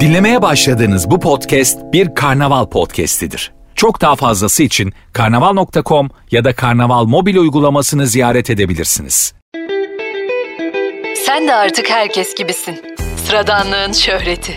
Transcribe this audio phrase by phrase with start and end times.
[0.00, 3.52] Dinlemeye başladığınız bu podcast bir karnaval podcastidir.
[3.74, 9.34] Çok daha fazlası için karnaval.com ya da karnaval mobil uygulamasını ziyaret edebilirsiniz.
[11.26, 12.82] Sen de artık herkes gibisin.
[13.16, 14.52] Sıradanlığın şöhreti.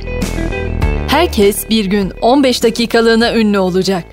[1.08, 4.04] Herkes bir gün 15 dakikalığına ünlü olacak.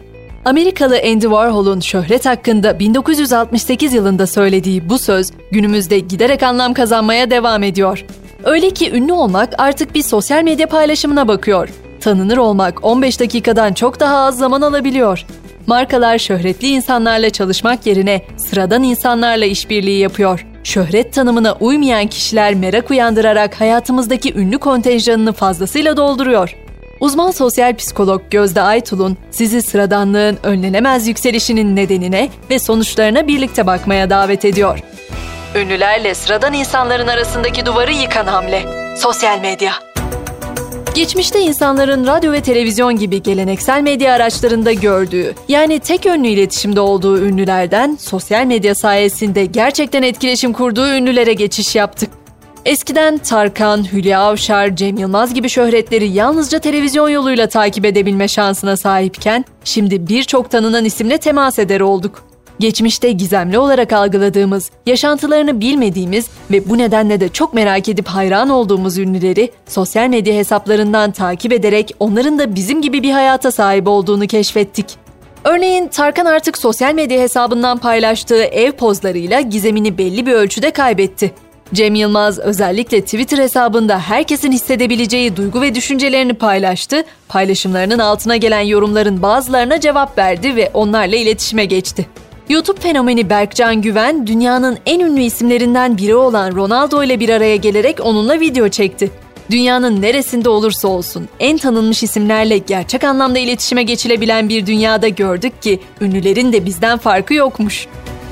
[0.45, 7.62] Amerikalı Andy Warhol'un şöhret hakkında 1968 yılında söylediği bu söz günümüzde giderek anlam kazanmaya devam
[7.62, 8.05] ediyor.
[8.45, 11.69] Öyle ki ünlü olmak artık bir sosyal medya paylaşımına bakıyor.
[12.01, 15.27] Tanınır olmak 15 dakikadan çok daha az zaman alabiliyor.
[15.66, 20.47] Markalar şöhretli insanlarla çalışmak yerine sıradan insanlarla işbirliği yapıyor.
[20.65, 26.57] Şöhret tanımına uymayan kişiler merak uyandırarak hayatımızdaki ünlü kontenjanını fazlasıyla dolduruyor.
[27.01, 34.45] Uzman sosyal psikolog Gözde Aytul'un sizi sıradanlığın önlenemez yükselişinin nedenine ve sonuçlarına birlikte bakmaya davet
[34.45, 34.94] ediyor.
[35.55, 38.63] Ünlülerle sıradan insanların arasındaki duvarı yıkan hamle.
[38.97, 39.73] Sosyal medya.
[40.95, 47.19] Geçmişte insanların radyo ve televizyon gibi geleneksel medya araçlarında gördüğü, yani tek yönlü iletişimde olduğu
[47.19, 52.11] ünlülerden sosyal medya sayesinde gerçekten etkileşim kurduğu ünlülere geçiş yaptık.
[52.65, 59.45] Eskiden Tarkan, Hülya Avşar, Cem Yılmaz gibi şöhretleri yalnızca televizyon yoluyla takip edebilme şansına sahipken,
[59.65, 62.34] şimdi birçok tanınan isimle temas eder olduk.
[62.59, 68.99] Geçmişte gizemli olarak algıladığımız, yaşantılarını bilmediğimiz ve bu nedenle de çok merak edip hayran olduğumuz
[68.99, 74.87] ünlüleri sosyal medya hesaplarından takip ederek onların da bizim gibi bir hayata sahip olduğunu keşfettik.
[75.44, 81.33] Örneğin Tarkan artık sosyal medya hesabından paylaştığı ev pozlarıyla gizemini belli bir ölçüde kaybetti.
[81.75, 89.22] Cem Yılmaz özellikle Twitter hesabında herkesin hissedebileceği duygu ve düşüncelerini paylaştı, paylaşımlarının altına gelen yorumların
[89.22, 92.06] bazılarına cevap verdi ve onlarla iletişime geçti.
[92.48, 98.00] YouTube fenomeni Berkcan Güven, dünyanın en ünlü isimlerinden biri olan Ronaldo ile bir araya gelerek
[98.00, 99.10] onunla video çekti.
[99.50, 105.81] Dünyanın neresinde olursa olsun en tanınmış isimlerle gerçek anlamda iletişime geçilebilen bir dünyada gördük ki
[106.00, 107.87] ünlülerin de bizden farkı yokmuş.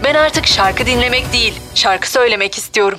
[0.05, 2.99] Ben artık şarkı dinlemek değil, şarkı söylemek istiyorum.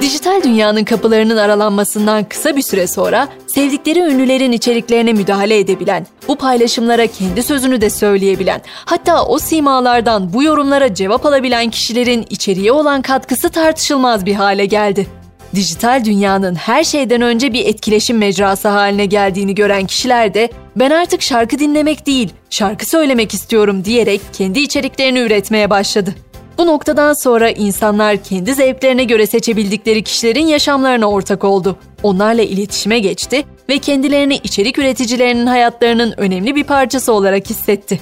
[0.00, 7.06] Dijital dünyanın kapılarının aralanmasından kısa bir süre sonra sevdikleri ünlülerin içeriklerine müdahale edebilen, bu paylaşımlara
[7.06, 13.48] kendi sözünü de söyleyebilen, hatta o simalardan bu yorumlara cevap alabilen kişilerin içeriye olan katkısı
[13.48, 15.06] tartışılmaz bir hale geldi.
[15.54, 21.22] Dijital dünyanın her şeyden önce bir etkileşim mecrası haline geldiğini gören kişiler de ben artık
[21.22, 26.14] şarkı dinlemek değil, şarkı söylemek istiyorum diyerek kendi içeriklerini üretmeye başladı.
[26.58, 31.76] Bu noktadan sonra insanlar kendi zevklerine göre seçebildikleri kişilerin yaşamlarına ortak oldu.
[32.02, 38.00] Onlarla iletişime geçti ve kendilerini içerik üreticilerinin hayatlarının önemli bir parçası olarak hissetti.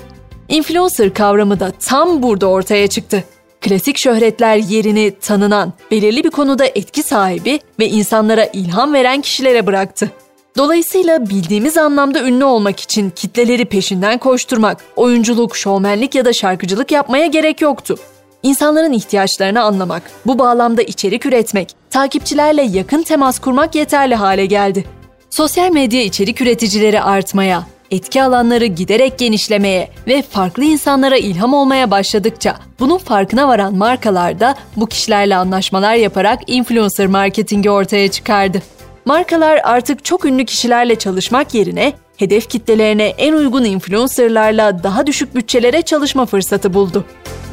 [0.48, 3.24] Influencer kavramı da tam burada ortaya çıktı.
[3.60, 10.10] Klasik şöhretler yerini tanınan, belirli bir konuda etki sahibi ve insanlara ilham veren kişilere bıraktı.
[10.56, 17.26] Dolayısıyla bildiğimiz anlamda ünlü olmak için kitleleri peşinden koşturmak, oyunculuk, şovmenlik ya da şarkıcılık yapmaya
[17.26, 17.96] gerek yoktu.
[18.44, 24.84] İnsanların ihtiyaçlarını anlamak, bu bağlamda içerik üretmek, takipçilerle yakın temas kurmak yeterli hale geldi.
[25.30, 32.56] Sosyal medya içerik üreticileri artmaya, etki alanları giderek genişlemeye ve farklı insanlara ilham olmaya başladıkça
[32.80, 38.62] bunun farkına varan markalar da bu kişilerle anlaşmalar yaparak influencer marketingi ortaya çıkardı.
[39.04, 45.82] Markalar artık çok ünlü kişilerle çalışmak yerine hedef kitlelerine en uygun influencerlarla daha düşük bütçelere
[45.82, 47.04] çalışma fırsatı buldu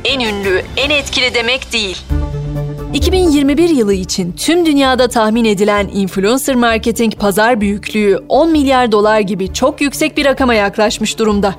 [0.06, 1.98] en ünlü, en etkili demek değil.
[2.94, 9.54] 2021 yılı için tüm dünyada tahmin edilen influencer marketing pazar büyüklüğü 10 milyar dolar gibi
[9.54, 11.56] çok yüksek bir rakama yaklaşmış durumda.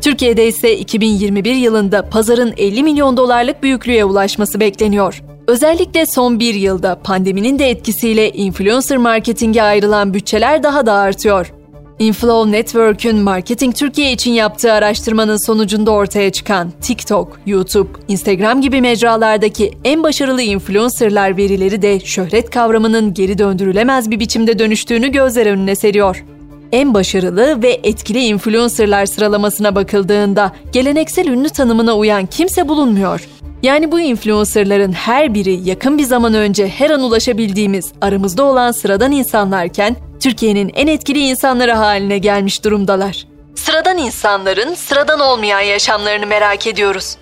[0.00, 5.22] Türkiye'de ise 2021 yılında pazarın 50 milyon dolarlık büyüklüğe ulaşması bekleniyor.
[5.46, 11.52] Özellikle son bir yılda pandeminin de etkisiyle influencer marketinge ayrılan bütçeler daha da artıyor.
[11.98, 19.70] Inflow Network'ün Marketing Türkiye için yaptığı araştırmanın sonucunda ortaya çıkan TikTok, YouTube, Instagram gibi mecralardaki
[19.84, 26.24] en başarılı influencerlar verileri de şöhret kavramının geri döndürülemez bir biçimde dönüştüğünü gözler önüne seriyor.
[26.72, 33.28] En başarılı ve etkili influencerlar sıralamasına bakıldığında geleneksel ünlü tanımına uyan kimse bulunmuyor.
[33.62, 39.12] Yani bu influencerların her biri yakın bir zaman önce her an ulaşabildiğimiz aramızda olan sıradan
[39.12, 39.96] insanlarken
[40.26, 43.26] Türkiye'nin en etkili insanları haline gelmiş durumdalar.
[43.54, 47.16] Sıradan insanların sıradan olmayan yaşamlarını merak ediyoruz.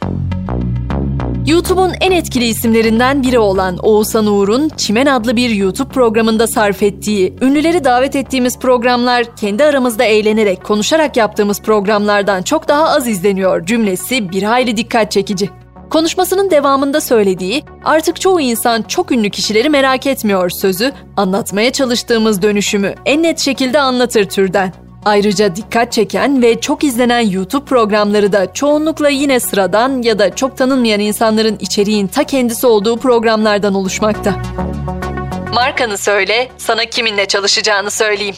[1.47, 7.35] YouTube'un en etkili isimlerinden biri olan Oğuzhan Uğur'un Çimen adlı bir YouTube programında sarf ettiği,
[7.41, 14.31] ünlüleri davet ettiğimiz programlar kendi aramızda eğlenerek, konuşarak yaptığımız programlardan çok daha az izleniyor cümlesi
[14.31, 15.51] bir hayli dikkat çekici.
[15.91, 22.95] Konuşmasının devamında söylediği artık çoğu insan çok ünlü kişileri merak etmiyor sözü anlatmaya çalıştığımız dönüşümü
[23.07, 24.73] en net şekilde anlatır türden.
[25.05, 30.57] Ayrıca dikkat çeken ve çok izlenen YouTube programları da çoğunlukla yine sıradan ya da çok
[30.57, 34.35] tanınmayan insanların içeriğin ta kendisi olduğu programlardan oluşmakta.
[35.55, 38.35] Markanı söyle, sana kiminle çalışacağını söyleyeyim.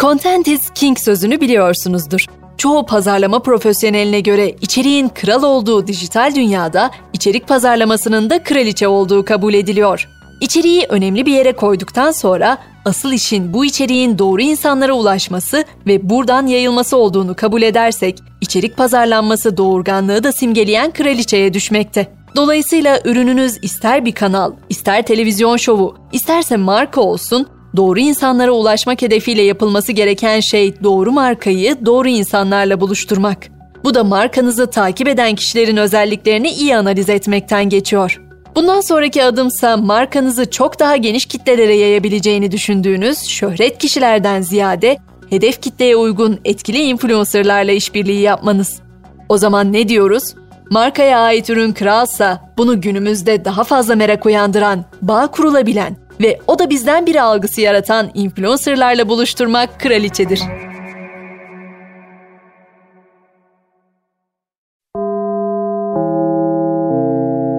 [0.00, 2.26] Content is king sözünü biliyorsunuzdur.
[2.58, 9.54] Çoğu pazarlama profesyoneline göre içeriğin kral olduğu dijital dünyada içerik pazarlamasının da kraliçe olduğu kabul
[9.54, 10.08] ediliyor.
[10.40, 16.46] İçeriği önemli bir yere koyduktan sonra asıl işin bu içeriğin doğru insanlara ulaşması ve buradan
[16.46, 22.06] yayılması olduğunu kabul edersek, içerik pazarlanması doğurganlığı da simgeleyen kraliçeye düşmekte.
[22.36, 29.42] Dolayısıyla ürününüz ister bir kanal, ister televizyon şovu, isterse marka olsun, doğru insanlara ulaşmak hedefiyle
[29.42, 33.48] yapılması gereken şey doğru markayı doğru insanlarla buluşturmak.
[33.84, 38.20] Bu da markanızı takip eden kişilerin özelliklerini iyi analiz etmekten geçiyor.
[38.56, 44.98] Bundan sonraki adımsa markanızı çok daha geniş kitlelere yayabileceğini düşündüğünüz şöhret kişilerden ziyade
[45.30, 48.80] hedef kitleye uygun etkili influencerlarla işbirliği yapmanız.
[49.28, 50.34] O zaman ne diyoruz?
[50.70, 56.70] Markaya ait ürün kralsa bunu günümüzde daha fazla merak uyandıran, bağ kurulabilen ve o da
[56.70, 60.40] bizden biri algısı yaratan influencerlarla buluşturmak kraliçedir.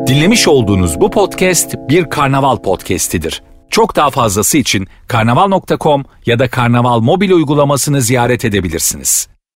[0.07, 3.43] Dinlemiş olduğunuz bu podcast bir karnaval podcastidir.
[3.69, 9.32] Çok daha fazlası için karnaval.com ya da karnaval mobil uygulamasını ziyaret edebilirsiniz.